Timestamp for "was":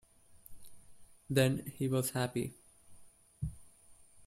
1.87-2.09